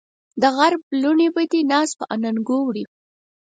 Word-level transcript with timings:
د 0.41 0.43
غرب 0.57 0.81
لوڼې 1.01 1.27
به 1.35 1.43
دې 1.51 1.61
ناز 1.71 1.89
په 1.99 2.03
اننګو 2.13 2.57
وړي 2.63 2.83